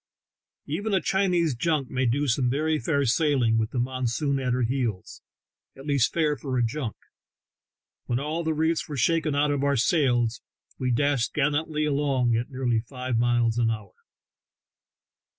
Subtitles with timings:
[0.65, 4.63] Even a Chinese junk may do some yery fair sailing with the monsoon at her
[4.63, 5.21] heels—
[5.75, 5.89] THE TALKING HANDKERCHIEF.
[5.91, 6.95] 17 at least fair for a junk.
[8.07, 10.41] When all the reefs were shaken out of our sails
[10.79, 13.93] we dashed gallantly along at nearly five miles an hour.